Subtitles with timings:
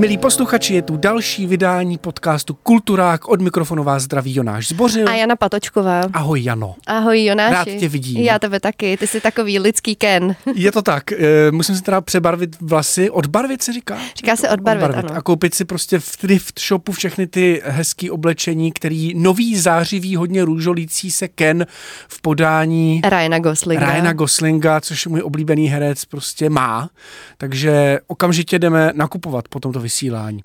[0.00, 3.28] Milí posluchači, je tu další vydání podcastu Kulturák.
[3.28, 5.08] Od mikrofonu vás zdraví Jonáš Zbořil.
[5.08, 6.02] A Jana Patočková.
[6.12, 6.74] Ahoj Jano.
[6.86, 7.54] Ahoj Jonáši.
[7.54, 8.22] Rád tě vidím.
[8.22, 10.36] Já tebe taky, ty jsi takový lidský ken.
[10.54, 13.98] Je to tak, e, musím si teda přebarvit vlasy, odbarvit se říká?
[14.16, 15.10] Říká se odbarvit, odbarvit.
[15.10, 15.18] ano.
[15.18, 20.44] A koupit si prostě v thrift shopu všechny ty hezký oblečení, který nový zářivý, hodně
[20.44, 21.66] růžolící se ken
[22.08, 23.92] v podání Ryana Goslinga.
[23.92, 26.90] Ryana Goslinga, což můj oblíbený herec prostě má.
[27.38, 30.40] Takže okamžitě jdeme nakupovat po tomto vysílání.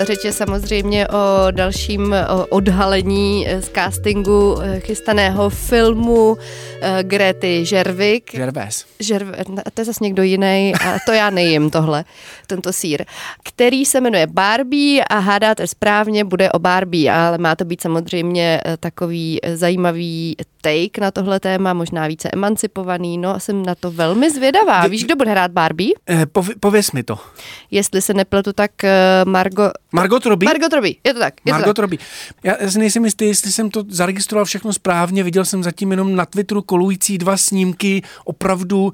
[0.00, 2.14] Řeč je samozřejmě o dalším
[2.48, 6.36] odhalení z castingu chystaného filmu
[6.80, 8.34] eh, Grety Žervik.
[8.34, 8.84] Žerves.
[9.00, 9.28] Žerv,
[9.74, 12.04] to je zase někdo jiný a to já nejím tohle,
[12.46, 13.04] tento sír,
[13.44, 18.60] který se jmenuje Barbie a hádáte správně, bude o Barbie, ale má to být samozřejmě
[18.64, 24.30] eh, takový zajímavý take na tohle téma, možná více emancipovaný, no jsem na to velmi
[24.30, 24.86] zvědavá.
[24.86, 25.92] Víš, kdo bude hrát Barbie?
[26.08, 26.26] Eh,
[26.60, 27.18] pověz mi to.
[27.70, 28.70] Jestli se nepletu, tak
[29.24, 29.70] Margo...
[29.92, 30.46] Margot Robbie?
[30.46, 31.34] Margot Robbie, je to tak.
[31.44, 31.82] Je Margot to tak.
[31.82, 31.98] Robbie.
[32.42, 36.16] Já, já si nejsem jistý, jestli jsem to zaregistroval všechno správně, viděl jsem zatím jenom
[36.16, 38.92] na Twitteru kolující dva snímky, opravdu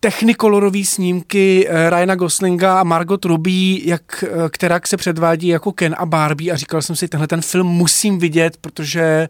[0.00, 6.52] technikolorový snímky Ryana Goslinga a Margot Robbie, jak, která se předvádí jako Ken a Barbie
[6.52, 9.28] a říkal jsem si, tenhle ten film musím vidět, protože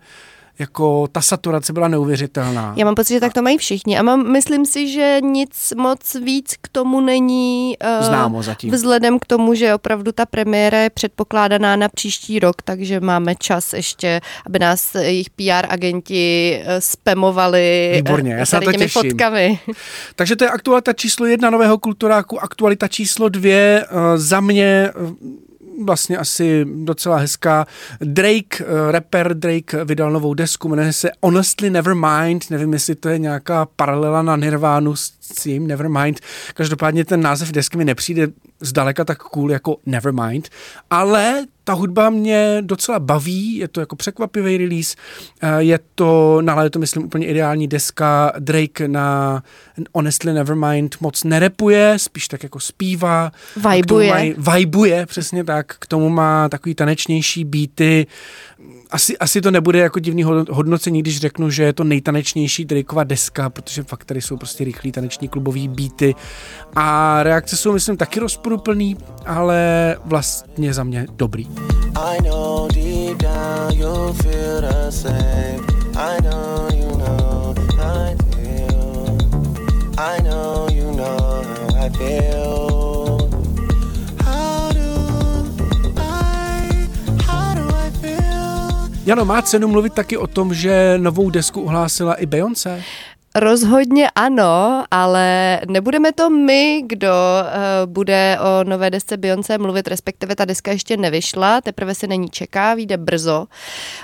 [0.58, 2.74] jako ta saturace byla neuvěřitelná.
[2.76, 6.14] Já mám pocit, že tak to mají všichni a mám, myslím si, že nic moc
[6.14, 8.70] víc k tomu není uh, známo zatím.
[8.70, 13.72] Vzhledem k tomu, že opravdu ta premiéra je předpokládaná na příští rok, takže máme čas
[13.72, 19.02] ještě, aby nás jejich PR agenti spamovali Výborně, já se na to těmi těším.
[19.02, 19.58] fotkami.
[20.16, 25.10] Takže to je aktualita číslo jedna nového kulturáku, aktualita číslo dvě uh, za mě uh,
[25.84, 27.66] vlastně asi docela hezká.
[28.00, 33.66] Drake, rapper Drake vydal novou desku, jmenuje se Honestly Nevermind, nevím, jestli to je nějaká
[33.76, 36.20] paralela na Nirvánu s tím Nevermind.
[36.54, 38.28] Každopádně ten název desky mi nepřijde
[38.60, 40.48] zdaleka tak cool jako Nevermind,
[40.90, 44.96] ale ta hudba mě docela baví, je to jako překvapivý release,
[45.58, 49.42] je to na léto, myslím, úplně ideální deska, Drake na
[49.94, 53.32] Honestly Nevermind moc nerepuje, spíš tak jako zpívá.
[53.60, 54.34] Vajbuje.
[54.38, 58.06] Vajbuje, přesně tak, k tomu má takový tanečnější beaty,
[58.92, 63.50] asi, asi to nebude jako divný hodnocení, když řeknu, že je to nejtanečnější Drakeova deska,
[63.50, 66.14] protože fakt tady jsou prostě rychlí taneční klubový beaty
[66.76, 71.46] a reakce jsou, myslím, taky rozporuplný, ale vlastně za mě dobrý.
[71.94, 75.58] I know deep down you feel the same.
[75.96, 76.71] I know
[89.12, 92.82] Jano, má cenu mluvit taky o tom, že novou desku uhlásila i Beyoncé?
[93.34, 100.36] Rozhodně ano, ale nebudeme to my, kdo uh, bude o nové desce Beyoncé mluvit, respektive
[100.36, 103.46] ta deska ještě nevyšla, teprve se není čeká, vyjde brzo.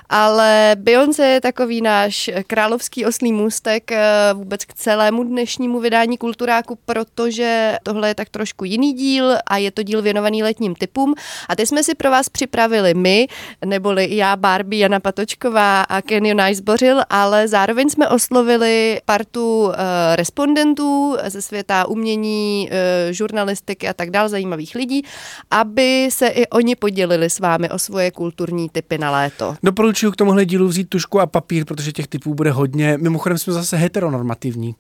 [0.09, 6.79] Ale Beyoncé je takový náš královský oslý můstek uh, vůbec k celému dnešnímu vydání Kulturáku,
[6.85, 11.15] protože tohle je tak trošku jiný díl a je to díl věnovaný letním typům.
[11.49, 13.27] A teď jsme si pro vás připravili my,
[13.65, 19.73] neboli já, Barbie, Jana Patočková a Ken Jonáš Zbořil, ale zároveň jsme oslovili partu uh,
[20.15, 25.03] respondentů ze světa umění, uh, žurnalistiky a tak dál, zajímavých lidí,
[25.51, 29.55] aby se i oni podělili s vámi o svoje kulturní typy na léto.
[29.63, 32.99] Doporučuji k tomuhle dílu vzít tušku a papír, protože těch typů bude hodně.
[33.01, 34.75] Mimochodem jsme zase heteronormativní.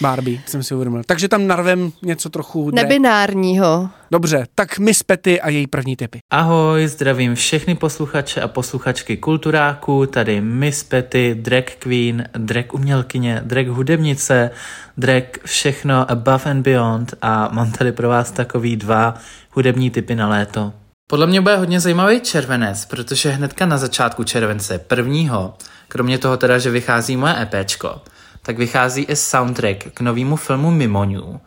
[0.00, 1.02] Barbie, jsem si uvědomil.
[1.06, 2.70] Takže tam narvem něco trochu...
[2.70, 2.82] Drag.
[2.82, 3.90] Nebinárního.
[4.10, 6.18] Dobře, tak Miss Petty a její první typy.
[6.30, 13.66] Ahoj, zdravím všechny posluchače a posluchačky Kulturáku, tady Miss Petty, drag queen, drag umělkyně, drag
[13.66, 14.50] hudebnice,
[14.96, 19.14] drag všechno above and beyond a mám tady pro vás takový dva
[19.50, 20.72] hudební typy na léto.
[21.10, 25.54] Podle mě bude hodně zajímavý červenec, protože hnedka na začátku července prvního,
[25.88, 28.00] kromě toho teda, že vychází moje EPčko,
[28.42, 31.40] tak vychází i soundtrack k novému filmu Mimoniu.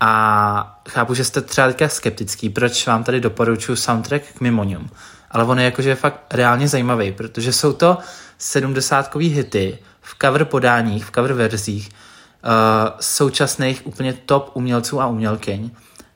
[0.00, 4.90] A chápu, že jste třeba teďka skeptický, proč vám tady doporučuji soundtrack k Mimonium.
[5.30, 7.98] ale on je jakože fakt reálně zajímavý, protože jsou to
[8.38, 12.50] sedmdesátkový hity v cover podáních, v cover verzích uh,
[13.00, 15.70] současných úplně top umělců a umělkyň.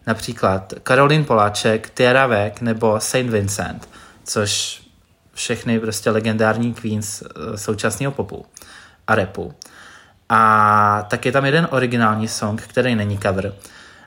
[0.07, 3.89] Například Karolín Poláček, Tiara Vek nebo Saint Vincent,
[4.25, 4.83] což
[5.35, 8.47] všechny prostě legendární queens uh, současného popu
[9.07, 9.55] a repu.
[10.29, 13.53] A tak je tam jeden originální song, který není cover.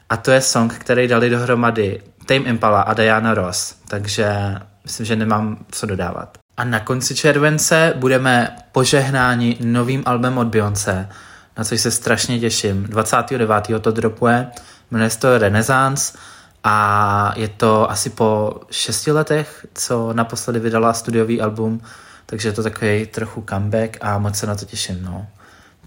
[0.10, 3.76] A to je song, který dali dohromady Tame Impala a Diana Ross.
[3.88, 6.38] Takže myslím, že nemám co dodávat.
[6.58, 11.10] A na konci července budeme požehnáni novým albem od Beyoncé,
[11.58, 12.84] na což se strašně těším.
[12.84, 13.54] 29.
[13.82, 14.48] to dropuje,
[14.92, 16.18] jmenuje se to Renaissance
[16.64, 21.82] a je to asi po šesti letech, co naposledy vydala studiový album,
[22.26, 25.00] takže je to takový trochu comeback a moc se na to těším.
[25.04, 25.28] No.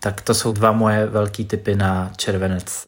[0.02, 2.84] Tak to jsou dva moje velký typy na červenec.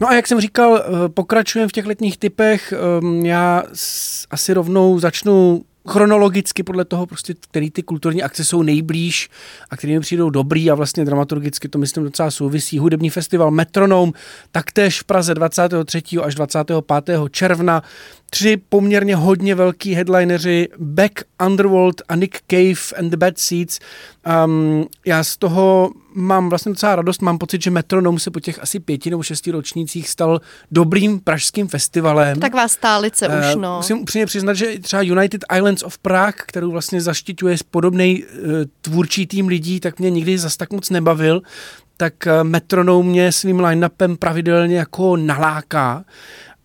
[0.00, 2.72] No a jak jsem říkal, eh, pokračujeme v těch letních typech.
[2.72, 3.62] Ehm, já
[4.30, 9.30] asi rovnou začnu chronologicky podle toho, prostě, který ty kulturní akce jsou nejblíž
[9.70, 12.78] a který mi přijdou dobrý a vlastně dramaturgicky to myslím docela souvisí.
[12.78, 14.12] Hudební festival Metronom,
[14.52, 16.02] taktéž v Praze 23.
[16.22, 17.20] až 25.
[17.30, 17.82] června
[18.30, 23.78] tři poměrně hodně velký headlineři Beck, Underworld a Nick Cave and the Bad Seeds.
[24.44, 28.62] Um, já z toho mám vlastně docela radost, mám pocit, že Metronom se po těch
[28.62, 30.40] asi pěti nebo šesti ročnících stal
[30.70, 32.40] dobrým pražským festivalem.
[32.40, 33.76] Taková stálice uh, už, no.
[33.76, 38.50] Musím upřímně přiznat, že třeba United Islands of Prague, kterou vlastně zaštiťuje podobný uh,
[38.80, 41.42] tvůrčí tým lidí, tak mě nikdy zas tak moc nebavil
[42.00, 46.04] tak uh, Metronom mě svým line-upem pravidelně jako naláká.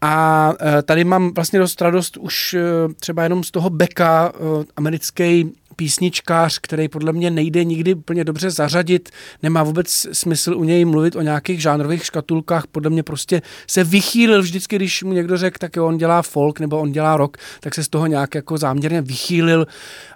[0.06, 2.60] A e, tady mám vlastně dost radost už e,
[3.00, 8.52] třeba jenom z toho Beka, e, americký písničkář, který podle mě nejde nikdy úplně dobře
[8.52, 9.10] zařadit,
[9.44, 14.42] nemá vůbec smysl u něj mluvit o nějakých žánrových škatulkách, podle mě prostě se vychýlil
[14.42, 17.76] vždycky, když mu někdo řekl, tak jo, on dělá folk nebo on dělá rock, tak
[17.76, 19.68] se z toho nějak jako záměrně vychýlil.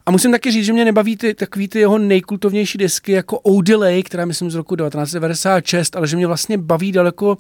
[0.06, 4.04] A musím taky říct, že mě nebaví ty, takový ty jeho nejkultovnější desky jako Odelay,
[4.04, 7.38] která myslím z roku 1996, ale že mě vlastně baví daleko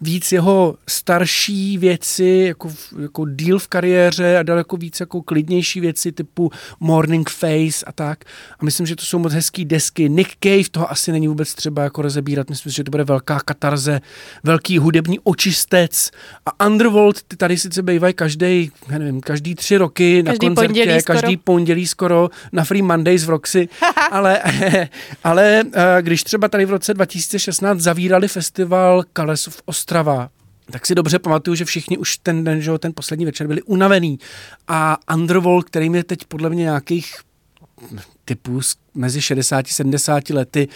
[0.00, 2.72] víc jeho starší věci, jako,
[3.02, 6.50] jako deal v kariéře a daleko víc jako klidnější věci typu
[6.80, 8.24] Morning Face a tak.
[8.60, 10.08] A myslím, že to jsou moc hezký desky.
[10.08, 12.50] Nick Cave, toho asi není vůbec třeba jako rozebírat.
[12.50, 14.00] Myslím, že to bude velká katarze,
[14.44, 16.10] velký hudební očistec.
[16.46, 21.02] A Underworld, ty tady sice bývají každý, nevím, každý tři roky každý na koncertě, pondělí
[21.02, 21.42] každý skoro.
[21.44, 23.68] pondělí skoro na Free Mondays v Roxy.
[24.10, 24.42] ale,
[25.24, 30.30] ale eh, když třeba tady v roce 2016 zavírali festival Kales v Ostrava,
[30.70, 34.18] tak si dobře pamatuju, že všichni už ten den, že ten poslední večer byli unavený.
[34.68, 37.14] A Underworld, kterým je teď podle mě nějakých
[38.28, 38.60] typů
[38.94, 40.68] mezi 60 a 70 lety,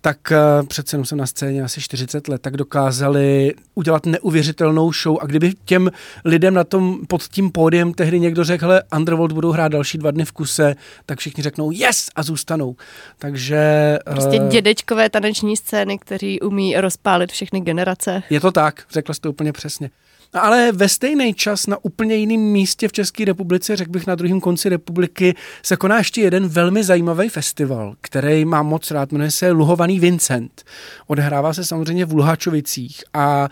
[0.00, 5.18] tak uh, přece jenom jsem na scéně asi 40 let, tak dokázali udělat neuvěřitelnou show
[5.20, 5.90] a kdyby těm
[6.24, 10.10] lidem na tom pod tím pódiem tehdy někdo řekl, hele, Underworld budou hrát další dva
[10.10, 10.74] dny v kuse,
[11.06, 12.76] tak všichni řeknou yes a zůstanou.
[13.18, 13.98] Takže...
[14.10, 18.22] Prostě uh, dědečkové taneční scény, kteří umí rozpálit všechny generace.
[18.30, 19.90] Je to tak, řekla jsi to úplně přesně.
[20.32, 24.40] Ale ve stejný čas na úplně jiném místě v České republice, řekl bych na druhém
[24.40, 29.50] konci republiky, se koná ještě jeden velmi zajímavý festival, který mám moc rád, jmenuje se
[29.50, 30.64] Luhovaný Vincent.
[31.06, 33.48] Odhrává se samozřejmě v Luhačovicích a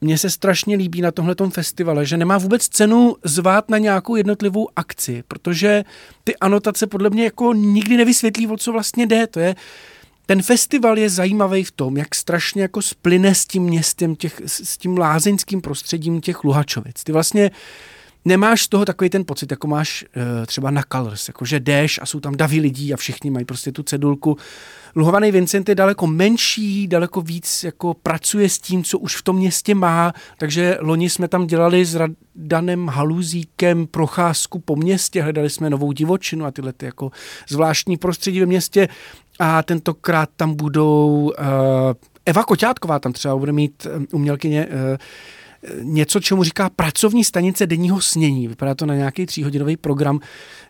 [0.00, 4.68] mně se strašně líbí na tomhle festivale, že nemá vůbec cenu zvát na nějakou jednotlivou
[4.76, 5.84] akci, protože
[6.24, 9.26] ty anotace podle mě jako nikdy nevysvětlí, o co vlastně jde.
[9.26, 9.54] To je
[10.32, 14.78] ten festival je zajímavý v tom, jak strašně jako splyne s tím městem, těch, s
[14.78, 17.04] tím lázeňským prostředím těch Luhačovic.
[17.04, 17.50] Ty vlastně
[18.24, 21.98] nemáš z toho takový ten pocit, jako máš uh, třeba na Colors, jako že jdeš
[22.02, 24.36] a jsou tam davy lidí a všichni mají prostě tu cedulku.
[24.96, 29.36] Luhovaný Vincent je daleko menší, daleko víc jako pracuje s tím, co už v tom
[29.36, 35.70] městě má, takže loni jsme tam dělali s Radanem Haluzíkem procházku po městě, hledali jsme
[35.70, 37.10] novou divočinu a tyhle ty jako
[37.48, 38.88] zvláštní prostředí ve městě
[39.38, 41.44] a tentokrát tam budou uh,
[42.26, 44.96] Eva Koťátková tam třeba bude mít umělkyně uh,
[45.82, 48.48] něco, čemu říká pracovní stanice denního snění.
[48.48, 50.20] Vypadá to na nějaký tříhodinový program.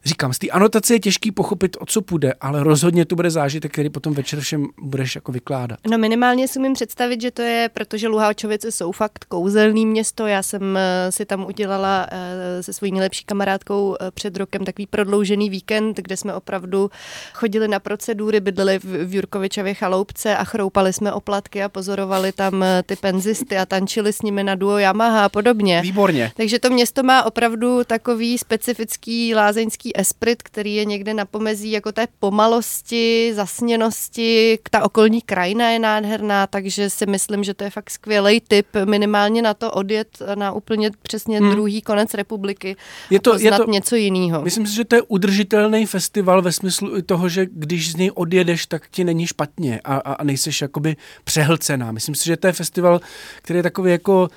[0.04, 3.72] Říkám, z té anotace je těžký pochopit, o co půjde, ale rozhodně to bude zážitek,
[3.72, 5.78] který potom večer všem budeš jako vykládat.
[5.90, 10.26] No minimálně si umím představit, že to je, protože Luháčovice jsou fakt kouzelný město.
[10.26, 14.86] Já jsem eh, si tam udělala eh, se svojí nejlepší kamarádkou eh, před rokem takový
[14.86, 16.90] prodloužený víkend, kde jsme opravdu
[17.32, 22.96] chodili na procedury, bydleli v Jurkovičově chaloupce a chroupali jsme oplatky a pozorovali tam ty
[22.96, 25.80] penzisty a tančili s nimi na duo Yamaha a podobně.
[25.82, 26.32] Výborně.
[26.36, 31.92] Takže to město má opravdu takový specifický lázeňský esprit, který je někde na pomezí jako
[31.92, 37.90] té pomalosti, zasněnosti, ta okolní krajina je nádherná, takže si myslím, že to je fakt
[37.90, 41.50] skvělý tip minimálně na to odjet na úplně přesně hmm.
[41.50, 42.76] druhý konec republiky
[43.10, 44.42] je to, je to, něco jiného.
[44.42, 48.66] Myslím si, že to je udržitelný festival ve smyslu toho, že když z něj odjedeš,
[48.66, 51.92] tak ti není špatně a, a, a nejseš jakoby přehlcená.
[51.92, 53.00] Myslím si, že to je festival,
[53.42, 54.28] který je takový jako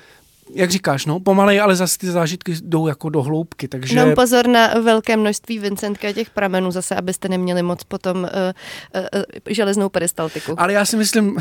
[0.54, 4.04] jak říkáš, no, pomalej, ale zase ty zážitky jdou jako do hloubky, takže...
[4.04, 9.22] No pozor na velké množství Vincentka těch pramenů zase, abyste neměli moc potom uh, uh,
[9.48, 10.60] železnou peristaltiku.
[10.60, 11.36] Ale já si myslím,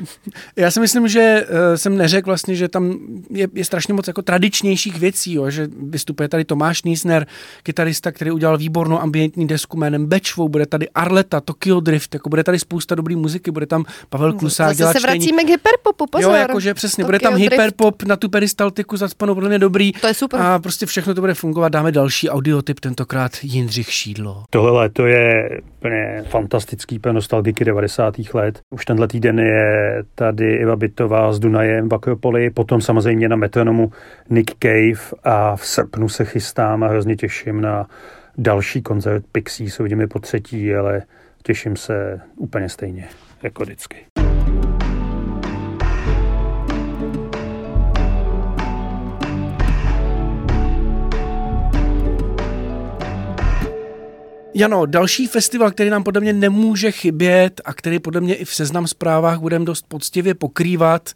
[0.56, 2.98] já si myslím, že uh, jsem neřekl vlastně, že tam
[3.30, 7.26] je, je strašně moc jako tradičnějších věcí, jo, že vystupuje tady Tomáš Niesner,
[7.62, 12.44] kytarista, který udělal výbornou ambientní desku jménem Bečvou, bude tady Arleta, Tokyo Drift, jako bude
[12.44, 16.30] tady spousta dobrý muziky, bude tam Pavel Klusák Zase se vracíme k hyperpopu, pozor.
[16.30, 17.52] Jo, jakože přesně, Tokyo bude tam Drift.
[17.52, 18.45] hyperpop na tu peristaltiku
[18.96, 19.92] zacpanou, podle mě dobrý.
[19.92, 20.40] To je super.
[20.40, 21.68] A prostě všechno to bude fungovat.
[21.68, 24.44] Dáme další audiotyp, tentokrát Jindřich Šídlo.
[24.50, 28.14] Tohle léto je úplně fantastický, plno nostalgiky 90.
[28.34, 28.60] let.
[28.70, 33.92] Už tenhle týden je tady Iva Bitová s Dunajem v Akropoli, potom samozřejmě na metronomu
[34.30, 37.86] Nick Cave a v srpnu se chystám a hrozně těším na
[38.38, 41.02] další koncert Pixies, uvidíme po třetí, ale
[41.42, 43.08] těším se úplně stejně
[43.42, 44.25] jako vždycky.
[54.58, 58.54] Jano, další festival, který nám podle mě nemůže chybět a který podle mě i v
[58.54, 61.10] seznam zprávách budeme dost poctivě pokrývat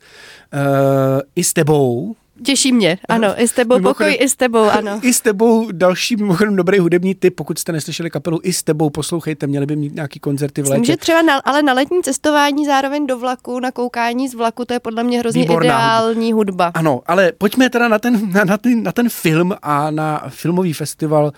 [0.52, 4.64] uh, i s tebou, Těší mě, ano, i s tebou mimochodem, pokoj, i s tebou,
[4.70, 5.00] ano.
[5.02, 8.90] I s tebou další mimochodem dobrý hudební typ, pokud jste neslyšeli kapelu I s tebou,
[8.90, 10.80] poslouchejte, měli by mít nějaký koncerty v létě.
[10.80, 14.64] Myslím, že třeba na, ale na letní cestování zároveň do vlaku, na koukání z vlaku,
[14.64, 16.66] to je podle mě hrozně Výborná ideální hudba.
[16.66, 16.78] hudba.
[16.78, 20.73] Ano, ale pojďme teda na ten, na, na, ten, na ten film a na filmový
[20.73, 21.32] festival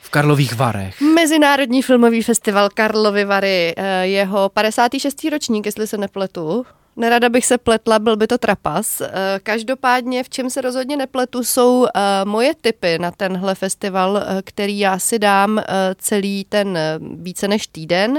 [0.00, 1.00] v Karlových Varech.
[1.00, 5.30] Mezinárodní filmový festival Karlovy Vary, eh, jeho 56.
[5.30, 6.66] ročník, jestli se nepletu.
[7.00, 9.00] Nerada bych se pletla, byl by to trapas.
[9.00, 9.10] Eh,
[9.42, 14.98] každopádně, v čem se rozhodně nepletu, jsou eh, moje typy na tenhle festival, který já
[14.98, 15.62] si dám
[15.98, 18.18] celý ten více než týden.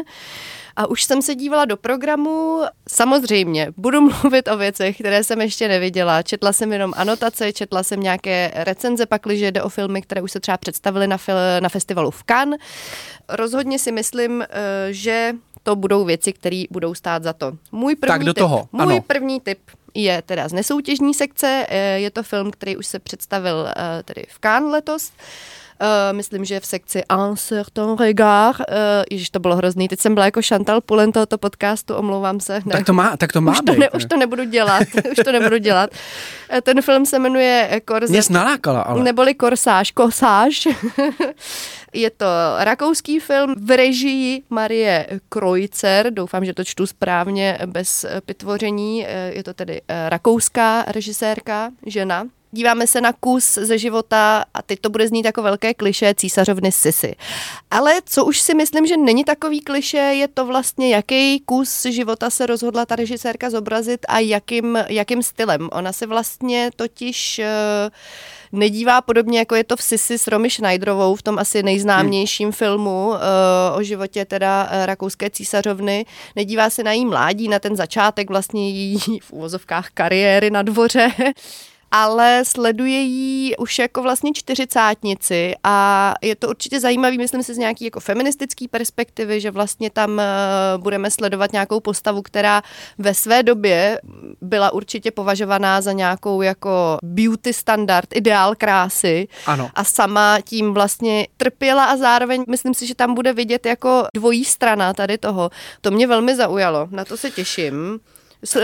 [0.76, 2.62] A už jsem se dívala do programu.
[2.90, 6.24] Samozřejmě, budu mluvit o věcech, které jsem ještě neviděla.
[6.24, 10.40] Četla jsem jenom anotace, četla jsem nějaké recenze, pakliže jde o filmy, které už se
[10.40, 12.60] třeba představily na, fil- na festivalu v Cannes.
[13.30, 14.48] Rozhodně si myslím, eh,
[14.90, 17.52] že to budou věci, které budou stát za to.
[17.72, 19.02] Můj první tak do tip, toho, můj ano.
[19.02, 19.60] první tip
[19.94, 21.66] je teda z nesoutěžní sekce.
[21.70, 25.12] Eh, je to film, který už se představil eh, tedy v Cannes letos.
[25.82, 28.66] Uh, myslím, že v sekci Un certain regard, uh,
[29.12, 32.62] ježiš, to bylo hrozný, teď jsem byla jako Chantal Pulen tohoto podcastu, omlouvám se.
[32.66, 32.72] Ne.
[32.72, 35.32] Tak to má, tak to má už to, ne, už to nebudu dělat, už to
[35.32, 35.90] nebudu dělat.
[36.64, 38.12] Ten film se jmenuje Korze.
[38.14, 39.04] Mě nalákala, ale.
[39.04, 40.68] Neboli Korsáž, Kosáž.
[41.94, 42.26] Je to
[42.58, 49.06] rakouský film v režii Marie Krojcer, doufám, že to čtu správně bez pitvoření.
[49.30, 54.90] Je to tedy rakouská režisérka, žena, díváme se na kus ze života a teď to
[54.90, 57.16] bude znít jako velké kliše císařovny Sisy.
[57.72, 62.30] Ale co už si myslím, že není takový kliše, je to vlastně, jaký kus života
[62.30, 65.70] se rozhodla ta režisérka zobrazit a jakým, jakým stylem.
[65.72, 71.16] Ona se vlastně totiž uh, nedívá podobně, jako je to v Sisi s Romy Schneiderovou
[71.16, 72.54] v tom asi nejznámějším hmm.
[72.54, 73.18] filmu uh,
[73.76, 76.06] o životě teda uh, rakouské císařovny.
[76.36, 81.12] Nedívá se na její mládí, na ten začátek vlastně její v úvozovkách kariéry na dvoře
[81.92, 87.58] ale sleduje jí už jako vlastně čtyřicátnici a je to určitě zajímavý, myslím si, z
[87.58, 92.62] nějaký jako feministický perspektivy, že vlastně tam uh, budeme sledovat nějakou postavu, která
[92.98, 94.02] ve své době
[94.42, 99.70] byla určitě považovaná za nějakou jako beauty standard, ideál krásy ano.
[99.76, 104.46] a sama tím vlastně trpěla a zároveň myslím si, že tam bude vidět jako dvojí
[104.46, 105.50] strana tady toho.
[105.82, 108.00] To mě velmi zaujalo, na to se těším.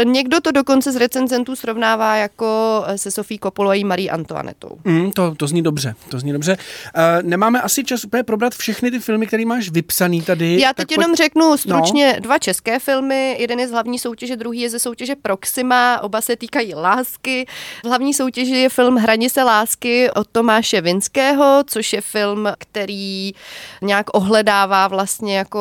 [0.04, 4.78] Někdo to dokonce z recenzentů srovnává jako eh, se Sofí Kopolou a Marí Antoanetou.
[4.84, 6.58] Mm, to, to zní dobře, to zní dobře.
[6.58, 10.60] Uh, nemáme asi čas úplně probrat všechny ty filmy, které máš vypsaný tady.
[10.60, 11.18] Já teď jenom pojď...
[11.18, 12.22] řeknu stručně no.
[12.22, 13.36] dva české filmy.
[13.40, 16.00] Jeden je z hlavní soutěže, druhý je ze soutěže Proxima.
[16.02, 17.46] Oba se týkají lásky.
[17.84, 23.32] V hlavní soutěži je film Hranice lásky od Tomáše Vinského, což je film, který
[23.82, 25.60] nějak ohledává vlastně jako,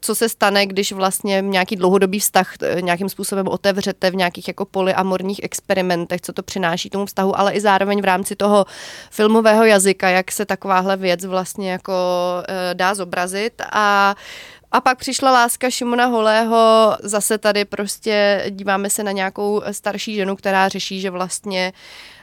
[0.00, 4.64] co se stane, když vlastně nějaký dlouhodobý vztah eh, nějakým způsobem otevřete v nějakých jako
[4.64, 8.66] polyamorních experimentech, co to přináší tomu vztahu, ale i zároveň v rámci toho
[9.10, 11.94] filmového jazyka, jak se takováhle věc vlastně jako
[12.48, 13.62] e, dá zobrazit.
[13.72, 14.14] A
[14.74, 20.36] A pak přišla láska Šimona Holého, zase tady prostě díváme se na nějakou starší ženu,
[20.36, 21.72] která řeší, že vlastně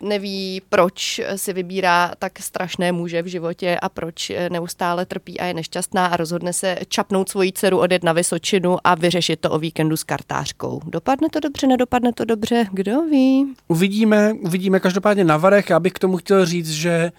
[0.02, 5.54] neví, proč si vybírá tak strašné muže v životě a proč neustále trpí a je
[5.54, 9.98] nešťastná a rozhodne se čapnout svoji dceru, odjet na Vysočinu a vyřešit to o víkendu
[9.98, 10.82] s kartářkou.
[10.86, 13.54] Dopadne to dobře, nedopadne to dobře, kdo ví?
[13.68, 15.70] Uvidíme, uvidíme každopádně na Varech.
[15.70, 17.12] Já bych k tomu chtěl říct, že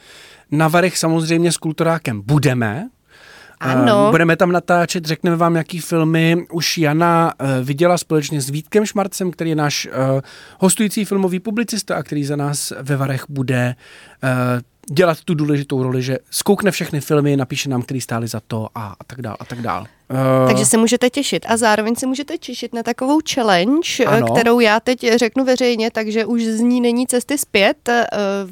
[0.50, 2.88] na Varech samozřejmě s kulturákem budeme,
[3.62, 4.10] ano.
[4.10, 9.30] Budeme tam natáčet, řekneme vám, jaký filmy už Jana uh, viděla společně s Vítkem Šmarcem,
[9.30, 10.20] který je náš uh,
[10.58, 13.74] hostující filmový publicista a který za nás ve Varech bude
[14.90, 18.96] dělat tu důležitou roli, že zkoukne všechny filmy, napíše nám, který stáli za to a,
[19.00, 19.86] a tak dál a tak dál.
[20.10, 24.26] Uh, Takže se můžete těšit a zároveň se můžete těšit na takovou challenge, ano.
[24.26, 27.88] kterou já teď řeknu veřejně, takže už z ní není cesty zpět.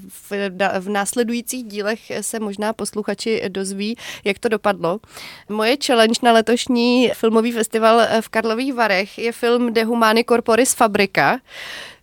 [0.08, 0.32] V,
[0.80, 5.00] v následujících dílech se možná posluchači dozví, jak to dopadlo.
[5.48, 11.38] Moje challenge na letošní filmový festival v Karlových Varech je film De Humani Corporis Fabrika,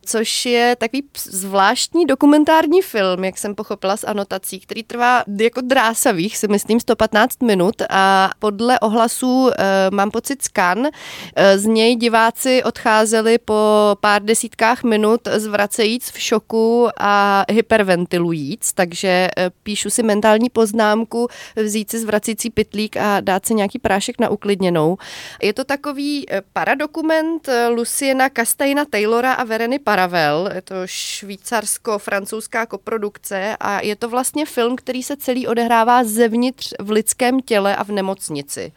[0.08, 6.38] což je takový zvláštní dokumentární film, jak jsem pochopila z anotací, který trvá jako drásavých,
[6.38, 10.88] si myslím, 115 minut a podle ohlasů e, mám pocit skan,
[11.36, 19.08] e, z něj diváci odcházeli po pár desítkách minut zvracejíc v šoku a hyperventilujíc, takže
[19.08, 24.30] e, píšu si mentální poznámku, vzít si zvracející pitlík a dát si nějaký prášek na
[24.30, 24.98] uklidněnou.
[25.42, 33.58] Je to takový paradokument Luciena Kastajna Taylora a Vereny Par Paravel, je to švýcarsko-francouzská koprodukce
[33.60, 37.90] a je to vlastně film, který se celý odehrává zevnitř v lidském těle a v
[37.90, 38.72] nemocnici.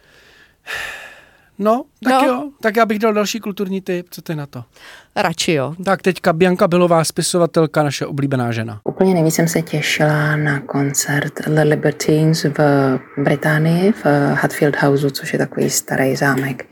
[1.58, 2.28] No, tak no.
[2.28, 4.64] jo, tak já bych dal další kulturní typ, co ty na to?
[5.16, 5.74] Radši jo.
[5.84, 8.80] Tak teďka Bianka Bilová, spisovatelka, naše oblíbená žena.
[8.84, 12.58] Úplně nejvíc jsem se těšila na koncert The Libertines v
[13.18, 16.66] Británii, v Hatfield Houseu, což je takový starý zámek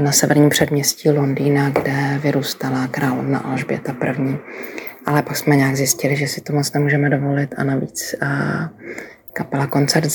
[0.00, 4.38] na severním předměstí Londýna, kde vyrůstala královna Alžběta I.
[5.06, 8.14] Ale pak jsme nějak zjistili, že si to moc nemůžeme dovolit a navíc
[9.32, 10.10] kapela koncert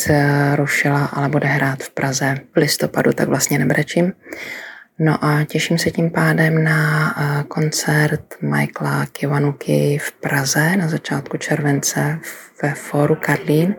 [0.55, 4.13] rušila, ale bude hrát v Praze v listopadu, tak vlastně nebrečím.
[4.99, 7.13] No a těším se tím pádem na
[7.47, 12.19] koncert Michaela Kivanuky v Praze na začátku července
[12.63, 13.75] ve Fóru Karlín.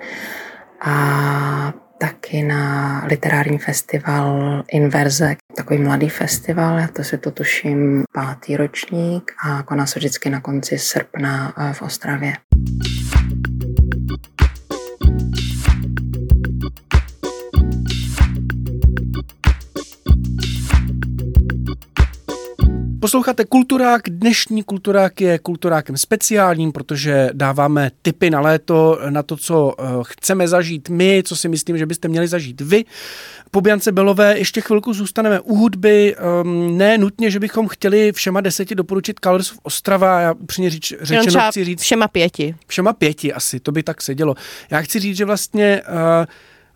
[0.81, 8.57] A taky na literární festival Inverze, takový mladý festival, já to si to tuším pátý
[8.57, 12.33] ročník a koná se vždycky na konci srpna eh, v Ostravě.
[23.07, 29.75] Posloucháte Kulturák, dnešní Kulturák je Kulturákem speciálním, protože dáváme tipy na léto, na to, co
[29.79, 32.85] eh, chceme zažít my, co si myslím, že byste měli zažít vy.
[33.51, 38.41] Po Biance Belové ještě chvilku zůstaneme u hudby, um, ne nutně, že bychom chtěli všema
[38.41, 41.81] deseti doporučit Colors of Ostrava, já upřímně říč, řečeno chci říct...
[41.81, 42.55] Všema pěti.
[42.67, 44.35] Všema pěti asi, to by tak sedělo.
[44.71, 45.83] Já chci říct, že vlastně...
[45.89, 46.27] Uh,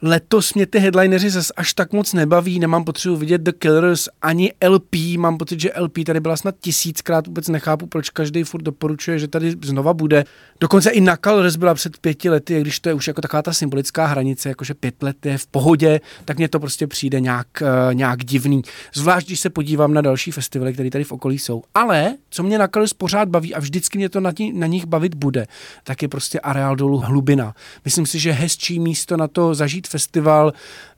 [0.03, 4.53] Letos mě ty headlineři zase až tak moc nebaví, nemám potřebu vidět The Killers ani
[4.69, 9.19] LP, mám pocit, že LP tady byla snad tisíckrát, vůbec nechápu, proč každý furt doporučuje,
[9.19, 10.25] že tady znova bude.
[10.61, 13.53] Dokonce i na Killers byla před pěti lety, když to je už jako taková ta
[13.53, 17.95] symbolická hranice, jakože pět let je v pohodě, tak mně to prostě přijde nějak, uh,
[17.95, 18.63] nějak divný.
[18.95, 21.63] Zvlášť, když se podívám na další festivaly, které tady v okolí jsou.
[21.75, 24.87] Ale co mě na Killers pořád baví a vždycky mě to na, tí, na nich
[24.87, 25.47] bavit bude,
[25.85, 27.55] tak je prostě areál dolu hlubina.
[27.85, 30.53] Myslím si, že hezčí místo na to zažít festival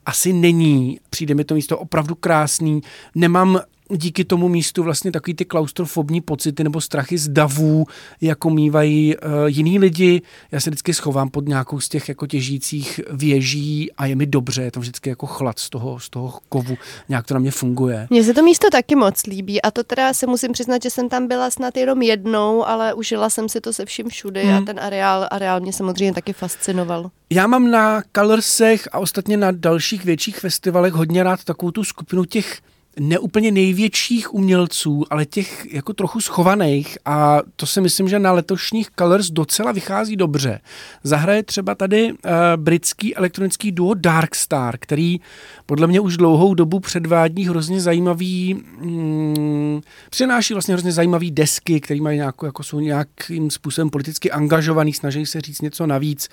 [0.05, 0.99] asi není.
[1.09, 2.81] Přijde mi to místo opravdu krásný.
[3.15, 7.85] Nemám díky tomu místu vlastně takový ty klaustrofobní pocity nebo strachy z davů,
[8.21, 10.21] jako mývají uh, jiní lidi.
[10.51, 14.63] Já se vždycky schovám pod nějakou z těch jako těžících věží a je mi dobře,
[14.63, 16.77] je to vždycky jako chlad z toho, z toho kovu,
[17.09, 18.07] nějak to na mě funguje.
[18.09, 21.09] Mně se to místo taky moc líbí a to teda se musím přiznat, že jsem
[21.09, 24.57] tam byla snad jenom jednou, ale užila jsem si to se vším všude hmm.
[24.57, 27.11] a ten areál, areál mě samozřejmě taky fascinoval.
[27.29, 32.25] Já mám na Colorsech a ostatně na dalších větších festivalech hodně rád takovou tu skupinu
[32.25, 32.61] těch
[32.99, 38.89] neúplně největších umělců, ale těch jako trochu schovaných a to si myslím, že na letošních
[38.99, 40.59] Colors docela vychází dobře.
[41.03, 42.17] Zahraje třeba tady uh,
[42.55, 45.19] britský elektronický duo Darkstar, který
[45.65, 52.01] podle mě už dlouhou dobu předvádí hrozně zajímavý, mm, přináší vlastně hrozně zajímavý desky, které
[52.01, 56.29] mají nějakou, jako jsou nějakým způsobem politicky angažovaný, snaží se říct něco navíc,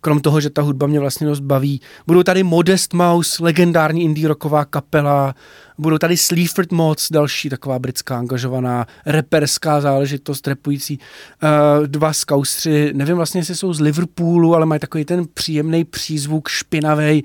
[0.00, 1.80] krom toho, že ta hudba mě vlastně dost baví.
[2.06, 5.34] Budou tady Modest Mouse, legendární indie rocková kapela,
[5.78, 13.16] budou tady Sleaford Mods, další taková britská angažovaná reperská záležitost, repující uh, dva skaustři, nevím
[13.16, 17.24] vlastně, jestli jsou z Liverpoolu, ale mají takový ten příjemný přízvuk, špinavý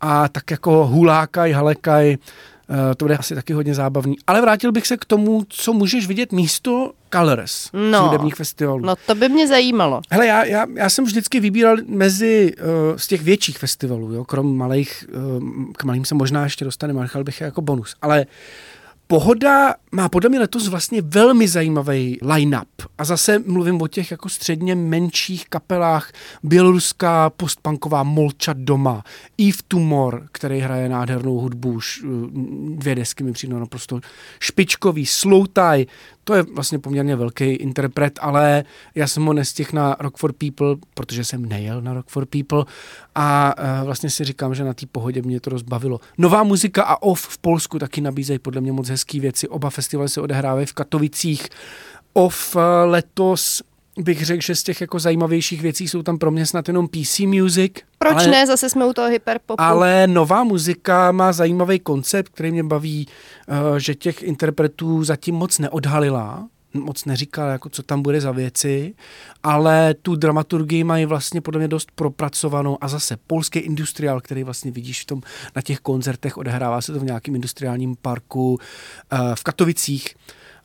[0.00, 2.16] a tak jako hulákaj, halekaj,
[2.96, 4.16] to bude asi taky hodně zábavný.
[4.26, 8.86] Ale vrátil bych se k tomu, co můžeš vidět místo Colors no, z hudebních festivalů.
[8.86, 10.00] No to by mě zajímalo.
[10.10, 14.56] Hele, já, já, já jsem vždycky vybíral mezi uh, z těch větších festivalů, jo, krom
[14.56, 15.04] malých,
[15.38, 15.42] uh,
[15.76, 17.94] k malým se možná ještě dostaneme, nechal bych je jako bonus.
[18.02, 18.26] Ale uh,
[19.10, 22.68] Pohoda má podle mě letos vlastně velmi zajímavý line-up.
[22.98, 26.12] A zase mluvím o těch jako středně menších kapelách.
[26.42, 29.04] Běloruská postpunková Molčat doma.
[29.38, 31.72] Eve Tumor, který hraje nádhernou hudbu.
[31.72, 32.04] Už
[32.68, 34.00] dvě desky mi přijdou naprosto
[34.40, 35.06] špičkový.
[35.06, 35.86] Sloutaj,
[36.28, 38.64] to je vlastně poměrně velký interpret, ale
[38.94, 42.64] já jsem ho nestihl na Rock for People, protože jsem nejel na Rock for People
[43.14, 46.00] a uh, vlastně si říkám, že na té pohodě mě to rozbavilo.
[46.18, 49.48] Nová muzika a off v Polsku taky nabízejí podle mě moc hezký věci.
[49.48, 51.48] Oba festivaly se odehrávají v Katovicích.
[52.12, 53.62] Off uh, letos
[53.98, 57.18] bych řekl, že z těch jako zajímavějších věcí jsou tam pro mě snad jenom PC
[57.18, 57.72] Music.
[57.98, 58.46] Proč ale, ne?
[58.46, 59.62] Zase jsme u toho hyperpopu.
[59.62, 63.06] Ale nová muzika má zajímavý koncept, který mě baví,
[63.78, 68.94] že těch interpretů zatím moc neodhalila moc neříkal, jako co tam bude za věci,
[69.42, 74.70] ale tu dramaturgii mají vlastně podle mě dost propracovanou a zase polský industriál, který vlastně
[74.70, 75.22] vidíš v tom,
[75.56, 80.14] na těch koncertech, odehrává se to v nějakém industriálním parku uh, v Katovicích,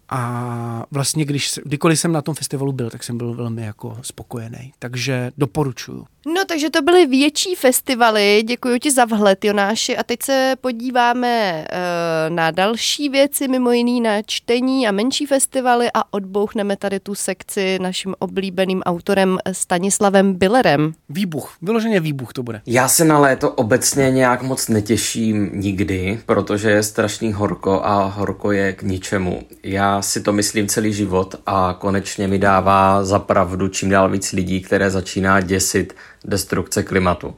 [0.10, 4.74] a vlastně, když, kdykoliv jsem na tom festivalu byl, tak jsem byl velmi jako spokojený.
[4.80, 6.06] Takže doporučuju.
[6.28, 8.44] No, takže to byly větší festivaly.
[8.48, 9.98] Děkuji ti za vhled, Jonáši.
[9.98, 15.88] A teď se podíváme uh, na další věci, mimo jiný na čtení a menší festivaly
[15.94, 20.94] a odbouchneme tady tu sekci naším oblíbeným autorem Stanislavem Billerem.
[21.10, 22.62] Výbuch, vyloženě výbuch to bude.
[22.66, 28.52] Já se na léto obecně nějak moc netěším nikdy, protože je strašný horko a horko
[28.52, 29.44] je k ničemu.
[29.64, 34.32] Já si to myslím celý život a konečně mi dává za pravdu čím dál víc
[34.32, 35.94] lidí, které začíná děsit
[36.26, 37.36] destrukce klimatu.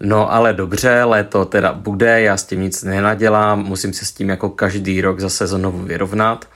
[0.00, 4.28] No ale dobře, léto teda bude, já s tím nic nenadělám, musím se s tím
[4.28, 6.48] jako každý rok zase znovu vyrovnat.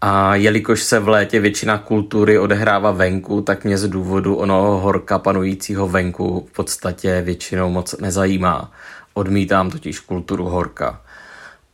[0.00, 5.18] A jelikož se v létě většina kultury odehrává venku, tak mě z důvodu onoho horka
[5.18, 8.72] panujícího venku v podstatě většinou moc nezajímá.
[9.14, 11.00] Odmítám totiž kulturu horka.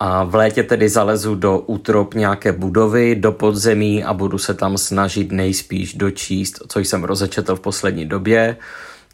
[0.00, 4.78] A v létě tedy zalezu do útrop nějaké budovy, do podzemí a budu se tam
[4.78, 8.56] snažit nejspíš dočíst, co jsem rozečetl v poslední době.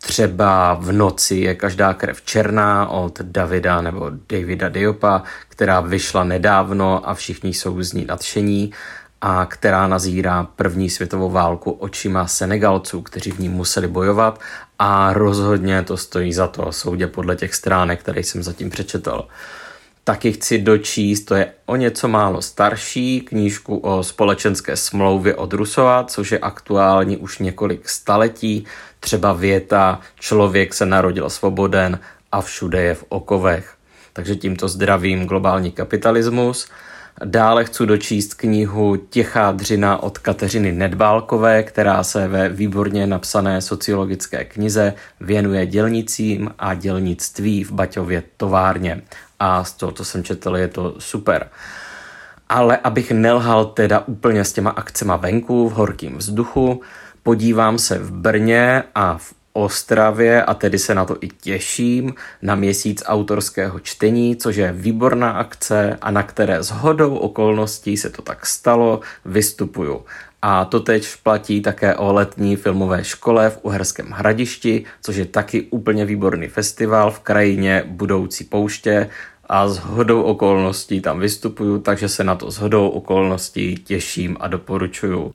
[0.02, 7.08] Třeba v noci je každá krev černá od Davida nebo Davida Diopa, která vyšla nedávno
[7.08, 8.72] a všichni jsou z ní nadšení
[9.20, 14.40] a která nazírá první světovou válku očima Senegalců, kteří v ní museli bojovat
[14.78, 19.28] a rozhodně to stojí za to soudě podle těch stránek, které jsem zatím přečetl
[20.04, 26.04] taky chci dočíst, to je o něco málo starší, knížku o společenské smlouvě od Rusova,
[26.04, 28.64] což je aktuální už několik staletí,
[29.00, 31.98] třeba věta člověk se narodil svoboden
[32.32, 33.74] a všude je v okovech.
[34.12, 36.68] Takže tímto zdravím globální kapitalismus.
[37.24, 44.44] Dále chci dočíst knihu Těchá dřina od Kateřiny Nedbálkové, která se ve výborně napsané sociologické
[44.44, 49.02] knize věnuje dělnicím a dělnictví v Baťově továrně
[49.40, 51.48] a z toho, co jsem četl, je to super.
[52.48, 56.80] Ale abych nelhal teda úplně s těma akcema venku v horkém vzduchu,
[57.22, 62.54] podívám se v Brně a v Ostravě a tedy se na to i těším na
[62.54, 68.22] měsíc autorského čtení, což je výborná akce a na které s hodou okolností se to
[68.22, 70.04] tak stalo, vystupuju.
[70.42, 75.62] A to teď platí také o letní filmové škole v Uherském hradišti, což je taky
[75.62, 79.10] úplně výborný festival v krajině budoucí pouště
[79.50, 84.48] a s hodou okolností tam vystupuju, takže se na to s hodou okolností těším a
[84.48, 85.32] doporučuju.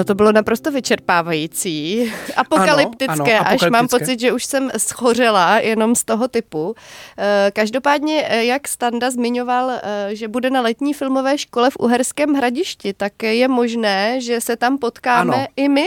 [0.00, 4.70] No to bylo naprosto vyčerpávající, apokalyptické, ano, ano, apokalyptické, až mám pocit, že už jsem
[4.76, 6.74] schořela jenom z toho typu.
[7.18, 12.34] Eh, každopádně, eh, jak Standa zmiňoval, eh, že bude na letní filmové škole v Uherském
[12.34, 15.46] hradišti, tak je možné, že se tam potkáme ano.
[15.56, 15.86] i my?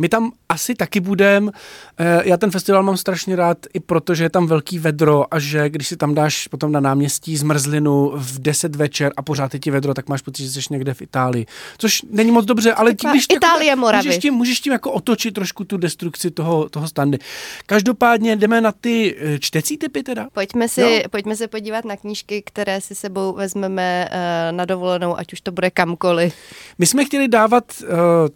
[0.00, 1.50] My tam asi taky budem.
[1.98, 5.38] Eh, já ten festival mám strašně rád i proto, že je tam velký vedro a
[5.38, 9.60] že když si tam dáš potom na náměstí zmrzlinu v 10 večer a pořád je
[9.60, 11.46] ti vedro, tak máš pocit, že jsi někde v Itálii.
[11.78, 15.34] Což není moc dobře, ale tím, když Itálie, jako, Můžeš tím, můžeš tím jako otočit
[15.34, 17.18] trošku tu destrukci toho, toho standy.
[17.66, 20.28] Každopádně jdeme na ty eh, čtecí typy teda.
[20.32, 25.32] Pojďme si, pojďme se podívat na knížky, které si sebou vezmeme uh, na dovolenou, ať
[25.32, 26.34] už to bude kamkoliv.
[26.78, 27.88] My jsme chtěli dávat uh,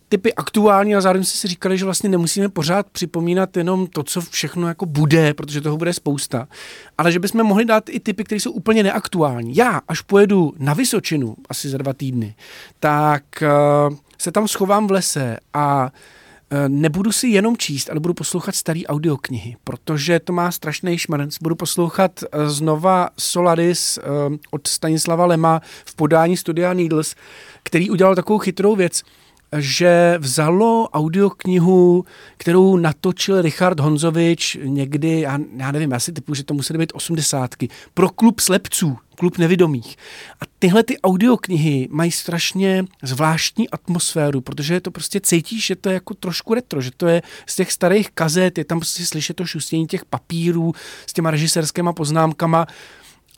[0.09, 4.69] typy aktuální a zároveň si říkali, že vlastně nemusíme pořád připomínat jenom to, co všechno
[4.69, 6.49] jako bude, protože toho bude spousta,
[6.99, 9.57] ale že bychom mohli dát i typy, které jsou úplně neaktuální.
[9.57, 12.35] Já, až pojedu na Vysočinu, asi za dva týdny,
[12.81, 15.93] tak uh, se tam schovám v lese a
[16.51, 21.39] Eh, nebudu si jenom číst, ale budu poslouchat starý audioknihy, protože to má strašný šmrnc.
[21.43, 23.99] Budu poslouchat eh, znova Solaris
[24.51, 27.15] od Stanislava Lema v podání studia Needles,
[27.63, 29.03] který udělal takovou chytrou věc
[29.59, 32.05] že vzalo audioknihu,
[32.37, 36.93] kterou natočil Richard Honzovič někdy, já, já nevím, já si typu, že to musely být
[36.95, 39.97] osmdesátky, pro klub slepců, klub nevidomých.
[40.41, 45.95] A tyhle ty audioknihy mají strašně zvláštní atmosféru, protože to prostě cítíš, že to je
[45.95, 49.47] jako trošku retro, že to je z těch starých kazet, je tam prostě slyšet to
[49.47, 50.73] šustění těch papírů
[51.07, 52.67] s těma režisérskýma poznámkama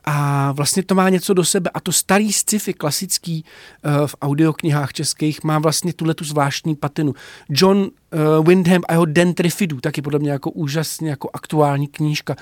[0.07, 1.71] a vlastně to má něco do sebe.
[1.75, 7.14] A to starý sci-fi klasický uh, v audioknihách českých má vlastně tuhle tu zvláštní patinu.
[7.51, 12.37] John uh, Windham a jeho Den Trifidu, taky podle mě jako úžasně jako aktuální knížka.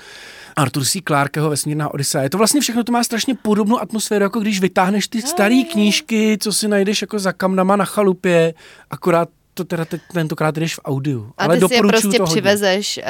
[0.55, 0.99] Arthur C.
[1.07, 2.23] Clarkeho Vesmírná Odyssea.
[2.23, 6.37] Je to vlastně všechno, to má strašně podobnou atmosféru, jako když vytáhneš ty staré knížky,
[6.41, 8.53] co si najdeš jako za kamnama na chalupě,
[8.89, 11.31] akorát to teda teď, tentokrát jdeš v audiu.
[11.37, 13.03] A ale ty si je prostě přivezeš, uh,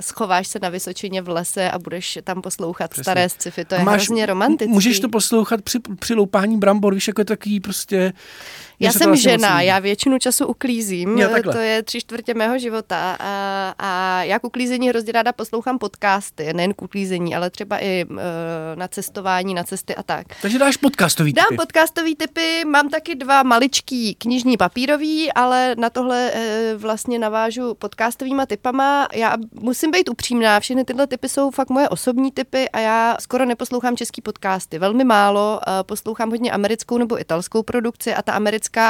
[0.00, 3.04] schováš se na Vysočině v lese a budeš tam poslouchat Přesně.
[3.04, 3.64] staré sci-fi.
[3.64, 4.72] To je máš, hrozně romantické.
[4.72, 8.12] Můžeš to poslouchat při, při loupání brambor, víš, jako je takový prostě
[8.80, 13.16] já jsem žena, vlastně já většinu času uklízím, jo, to je tři čtvrtě mého života
[13.20, 18.04] a, a já k uklízení hrozně ráda poslouchám podcasty, nejen k uklízení, ale třeba i
[18.04, 18.16] uh,
[18.74, 20.26] na cestování, na cesty a tak.
[20.42, 21.46] Takže dáš podcastový typy?
[21.50, 26.40] Dám podcastový typy, mám taky dva maličký knižní papírový, ale na tohle uh,
[26.80, 29.08] vlastně navážu podcastovýma typama.
[29.14, 33.44] Já musím být upřímná, všechny tyhle typy jsou fakt moje osobní typy a já skoro
[33.44, 38.67] neposlouchám český podcasty, velmi málo, uh, poslouchám hodně americkou nebo italskou produkci a ta americká
[38.74, 38.88] kā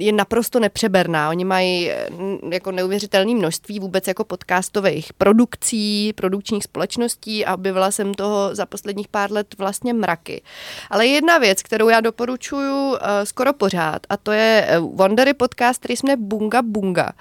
[0.00, 1.28] je naprosto nepřeberná.
[1.30, 8.14] Oni mají mm, jako neuvěřitelné množství vůbec jako podcastových produkcí, produkčních společností a objevila jsem
[8.14, 10.42] toho za posledních pár let vlastně mraky.
[10.90, 15.78] Ale jedna věc, kterou já doporučuju uh, skoro pořád, a to je eh, Wondery podcast,
[15.78, 17.12] který jsme Bunga Bunga.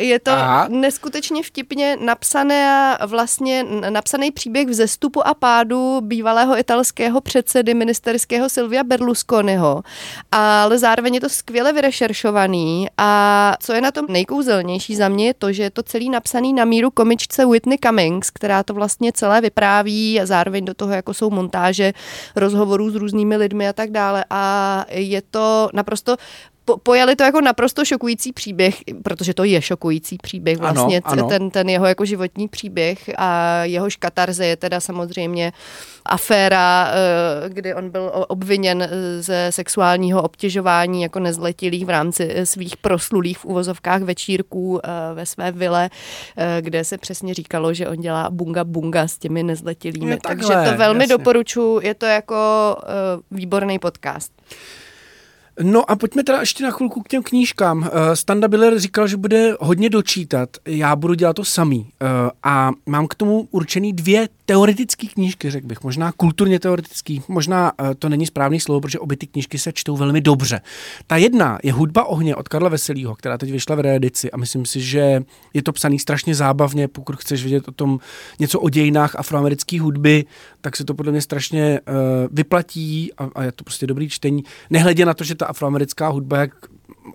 [0.00, 0.32] Je to
[0.68, 9.82] neskutečně vtipně napsané vlastně napsaný příběh vzestupu a pádu bývalého italského předsedy ministerského Silvia Berlusconiho,
[10.32, 15.26] ale zároveň je to skvělé skvěle vyrešeršovaný a co je na tom nejkouzelnější za mě
[15.26, 19.12] je to, že je to celý napsaný na míru komičce Whitney Cummings, která to vlastně
[19.12, 21.92] celé vypráví a zároveň do toho jako jsou montáže
[22.36, 24.24] rozhovorů s různými lidmi a tak dále.
[24.30, 26.16] A je to naprosto
[26.68, 31.28] po, pojali to jako naprosto šokující příběh, protože to je šokující příběh vlastně, ano, ano.
[31.28, 35.52] Ten, ten jeho jako životní příběh a jeho škatarze je teda samozřejmě
[36.06, 38.88] aféra, eh, kdy on byl obviněn
[39.20, 45.26] ze sexuálního obtěžování jako nezletilých v rámci eh, svých proslulých v uvozovkách večírků eh, ve
[45.26, 45.90] své vile,
[46.60, 50.18] kde se přesně říkalo, že on dělá bunga bunga s těmi nezletilými.
[50.20, 51.16] Takže to velmi jasně.
[51.16, 52.36] doporučuji, je to jako
[53.30, 54.32] výborný podcast.
[55.62, 57.90] No a pojďme teda ještě na chvilku k těm knížkám.
[57.92, 60.48] Eh, Standa Biller říkal, že bude hodně dočítat.
[60.66, 61.86] Já budu dělat to samý.
[62.02, 62.06] Eh,
[62.42, 65.82] a mám k tomu určený dvě teoretické knížky, řekl bych.
[65.82, 69.96] Možná kulturně teoretický, možná eh, to není správný slovo, protože obě ty knížky se čtou
[69.96, 70.60] velmi dobře.
[71.06, 74.66] Ta jedna je Hudba ohně od Karla Veselýho, která teď vyšla v reedici a myslím
[74.66, 75.22] si, že
[75.54, 76.88] je to psaný strašně zábavně.
[76.88, 78.00] Pokud chceš vědět o tom
[78.38, 80.24] něco o dějinách afroamerické hudby,
[80.60, 81.80] tak se to podle mě strašně
[82.30, 84.44] vyplatí a, a je to prostě dobrý čtení.
[84.70, 86.50] Nehledě na to, že ta afroamerická hudba, jak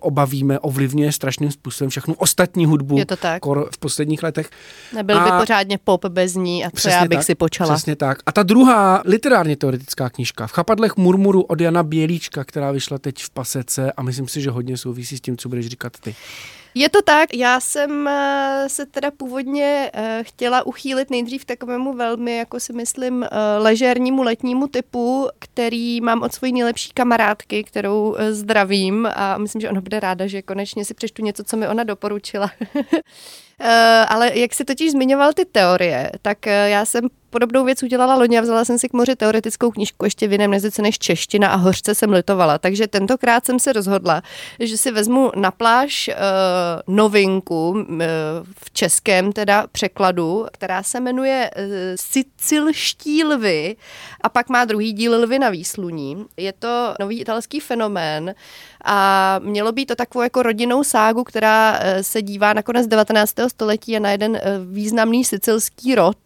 [0.00, 3.42] obavíme, ovlivňuje strašným způsobem všechnu ostatní hudbu Je to tak.
[3.46, 4.50] v posledních letech.
[4.94, 7.74] Nebyl a by pořádně pop bez ní a co já bych tak, si počala.
[7.74, 8.18] Přesně tak.
[8.26, 13.22] A ta druhá literárně teoretická knížka v chapadlech murmuru od Jana Bělíčka, která vyšla teď
[13.22, 16.14] v pasece a myslím si, že hodně souvisí s tím, co budeš říkat ty.
[16.76, 22.36] Je to tak, já jsem eh, se teda původně eh, chtěla uchýlit nejdřív takovému velmi,
[22.36, 29.08] jako si myslím, eh, ležérnímu letnímu typu, který mám od svojí nejlepší kamarádky, kterou zdravím
[29.14, 32.50] a myslím, že ona bude ráda, že konečně si přečtu něco, co mi ona doporučila.
[34.08, 38.40] Ale jak si totiž zmiňoval ty teorie, tak já jsem podobnou věc udělala loni a
[38.40, 41.94] vzala jsem si k moři teoretickou knížku ještě v jiném jazyce než čeština a hořce
[41.94, 42.58] jsem litovala.
[42.58, 44.22] Takže tentokrát jsem se rozhodla,
[44.60, 47.84] že si vezmu na pláž uh, novinku uh,
[48.64, 51.62] v českém teda překladu, která se jmenuje uh,
[51.96, 53.76] Sicilští lvy
[54.20, 56.24] a pak má druhý díl Lvy na výsluní.
[56.36, 58.34] Je to nový italský fenomén
[58.84, 63.34] a mělo být to takovou jako rodinnou ságu, která se dívá na konec 19.
[63.48, 66.16] století a na jeden eh, významný sicilský rod.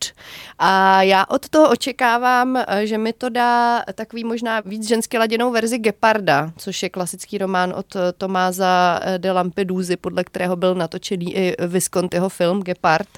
[0.58, 5.50] A já od toho očekávám, eh, že mi to dá takový možná víc žensky laděnou
[5.50, 11.56] verzi Geparda, což je klasický román od Tomáza de Lampeduzy, podle kterého byl natočený i
[11.66, 13.08] Viscontiho film Gepard.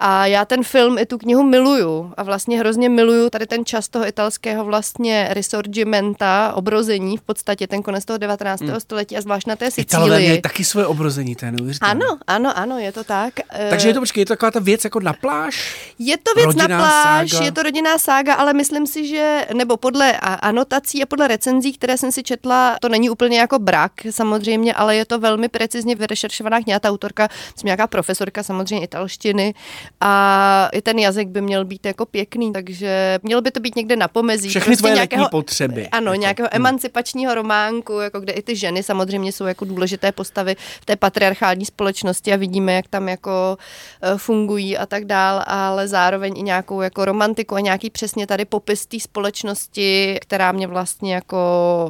[0.00, 3.88] A já ten film i tu knihu miluju a vlastně hrozně miluju tady ten čas
[3.88, 8.60] toho italského vlastně risorgimenta, obrození v podstatě ten konec toho 19.
[8.60, 8.80] Hmm.
[8.80, 9.84] století a zvlášť na té Sicílii.
[9.84, 13.34] Italové měli taky svoje obrození, to je Ano, ano, ano, je to tak.
[13.70, 15.76] Takže je to, počkej, je to taková ta věc jako na pláž?
[15.98, 17.44] Je to věc rodinná na pláž, sága.
[17.44, 21.98] je to rodinná sága, ale myslím si, že, nebo podle anotací a podle recenzí, které
[21.98, 26.62] jsem si četla, to není úplně jako brak samozřejmě, ale je to velmi precizně vyrešeršovaná
[26.62, 26.80] kniha.
[26.80, 29.54] Ta autorka, jsem nějaká profesorka samozřejmě italštiny,
[30.00, 33.96] a i ten jazyk by měl být jako pěkný, takže mělo by to být někde
[33.96, 34.48] na pomezí.
[34.48, 35.88] Všechny prostě tvoje nějakého, potřeby.
[35.88, 36.20] Ano, jako.
[36.20, 36.56] nějakého hmm.
[36.56, 41.64] emancipačního románku, jako kde i ty ženy samozřejmě jsou jako důležité postavy v té patriarchální
[41.64, 43.56] společnosti a vidíme, jak tam jako
[44.02, 48.44] e, fungují a tak dál, ale zároveň i nějakou jako romantiku a nějaký přesně tady
[48.44, 51.38] popis té společnosti, která mě vlastně jako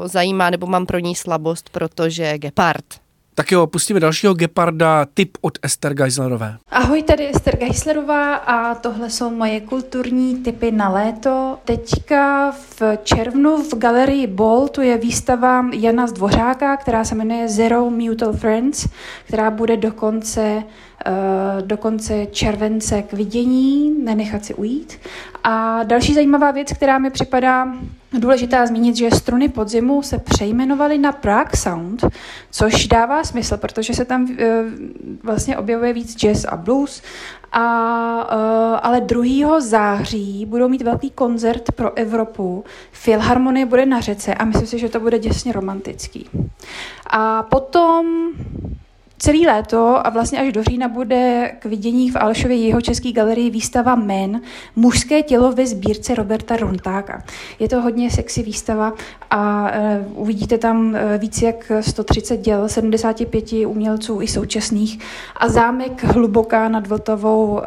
[0.05, 3.04] zajímá, nebo mám pro ní slabost, protože Gepard.
[3.37, 6.57] Tak jo, pustíme dalšího geparda, tip od Ester Geislerové.
[6.71, 11.59] Ahoj, tady Ester Geislerová a tohle jsou moje kulturní tipy na léto.
[11.65, 17.91] Teďka v červnu v galerii Ball tu je výstava Jana Zdvořáka, která se jmenuje Zero
[17.91, 18.89] Mutual Friends,
[19.27, 20.63] která bude do konce
[20.94, 20.94] Eh,
[21.61, 24.99] do konce července k vidění, nenechat si ujít.
[25.45, 27.75] A další zajímavá věc, která mi připadá
[28.13, 32.05] důležitá zmínit, že struny podzimu se přejmenovaly na Prague Sound,
[32.51, 34.63] což dává smysl, protože se tam eh,
[35.23, 37.03] vlastně objevuje víc jazz a blues
[37.57, 39.61] a, uh, ale 2.
[39.61, 42.65] září budou mít velký koncert pro Evropu.
[42.93, 46.29] Filharmonie bude na řece a myslím si, že to bude děsně romantický.
[47.07, 48.31] A potom
[49.25, 53.51] Celý léto a vlastně až do října bude k vidění v Alešově jeho české galerii
[53.51, 54.41] výstava Men,
[54.77, 57.25] mužské tělo ve sbírce Roberta Rontáka.
[57.59, 58.93] Je to hodně sexy výstava
[59.31, 64.99] a uh, uvidíte tam uh, víc jak 130 děl, 75 umělců i současných
[65.37, 67.61] a zámek hluboká nad Vltavou uh,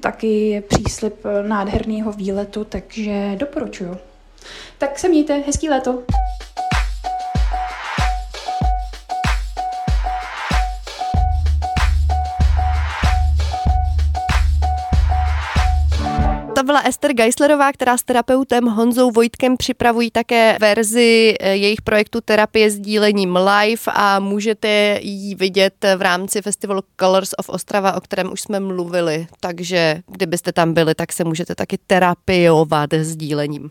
[0.00, 1.14] taky je příslip
[1.46, 3.96] nádherného výletu, takže doporučuju.
[4.78, 6.02] Tak se mějte, hezký léto.
[16.66, 22.70] Byla Ester Geislerová, která s terapeutem Honzou Vojtkem připravují také verzi eh, jejich projektu terapie
[22.70, 28.32] s dílením live a můžete ji vidět v rámci festivalu Colors of Ostrava, o kterém
[28.32, 29.26] už jsme mluvili.
[29.40, 33.70] Takže kdybyste tam byli, tak se můžete taky terapiovat s dílením.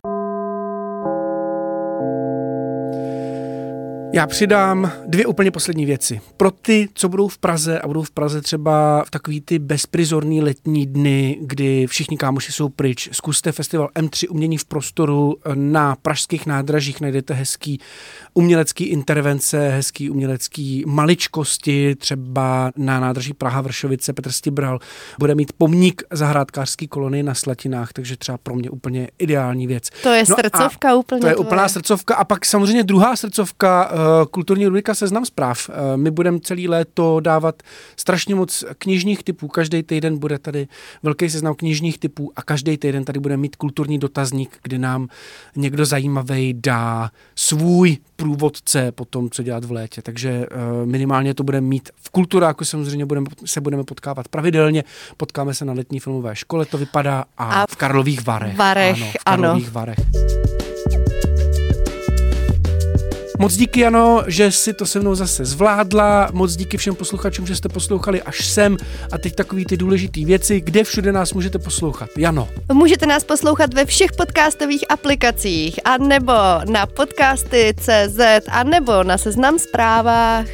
[4.16, 6.22] Já přidám dvě úplně poslední věci.
[6.38, 10.42] Pro ty, co budou v Praze a budou v Praze třeba v takový ty bezprizorný
[10.42, 16.46] letní dny, kdy všichni kámoši jsou pryč, zkuste festival M3 umění v prostoru na pražských
[16.46, 17.80] nádražích, najdete hezký
[18.34, 24.80] umělecký intervence, hezký umělecký maličkosti, třeba na nádraží Praha Vršovice Petr Stibral
[25.20, 29.90] bude mít pomník zahrádkářský kolony na Slatinách, takže třeba pro mě úplně ideální věc.
[30.04, 31.22] To je no srdcovka úplně.
[31.22, 31.48] To je tvoje.
[31.48, 35.70] úplná srdcovka a pak samozřejmě druhá srdcovka, uh, kulturní rubrika Seznam zpráv.
[35.70, 37.64] Uh, my budeme celý léto dávat
[37.98, 40.68] strašně moc knižních typů, každý týden bude tady
[41.04, 45.08] velký seznam knižních typů a každý týden tady bude mít kulturní dotazník, kdy nám
[45.56, 50.02] někdo zajímavý dá svůj průvodce po tom, co dělat v létě.
[50.02, 54.84] Takže uh, minimálně to budeme mít v kulturáku, samozřejmě budeme, se budeme potkávat pravidelně.
[55.18, 58.58] Potkáme se na letní filmové škole, to vypadá, a, a v Karlových Varech.
[58.58, 59.12] Varech, ano.
[59.20, 59.74] V Karlových ano.
[59.74, 60.45] Varech.
[63.40, 66.30] Moc díky, Jano, že si to se mnou zase zvládla.
[66.34, 68.78] Moc díky všem posluchačům, že jste poslouchali až sem.
[69.12, 72.10] A teď takový ty důležité věci, kde všude nás můžete poslouchat.
[72.18, 72.50] Jano.
[72.74, 76.34] Můžete nás poslouchat ve všech podcastových aplikacích, a nebo
[76.70, 78.20] na podcasty.cz,
[78.52, 80.46] a nebo na seznam zprávách.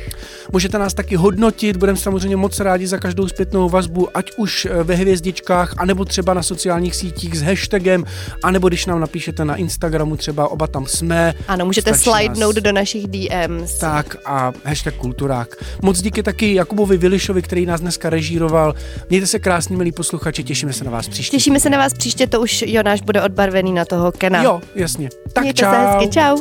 [0.54, 4.84] Můžete nás taky hodnotit, budeme samozřejmě moc rádi za každou zpětnou vazbu, ať už eh,
[4.84, 8.04] ve hvězdičkách, anebo třeba na sociálních sítích s hashtagem,
[8.44, 11.34] anebo když nám napíšete na Instagramu, třeba oba tam jsme.
[11.48, 12.64] Ano, můžete slidenout nás...
[12.64, 13.78] do našich DMs.
[13.78, 15.56] Tak a hashtag kulturák.
[15.82, 18.76] Moc díky taky Jakubovi Vilišovi, který nás dneska režíroval.
[19.10, 21.38] Mějte se krásně, milí posluchači, těšíme se na vás příště.
[21.38, 24.44] Těšíme se na vás příště, to už Jonáš bude odbarvený na toho Kena.
[24.44, 25.10] Jo, jasně.
[25.34, 25.72] Tak Mějte čau.
[25.72, 26.38] se hezky, čau.